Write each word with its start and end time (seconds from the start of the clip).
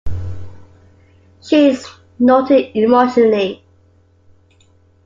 She 1.43 1.75
snorted 1.75 2.71
emotionally. 2.75 3.63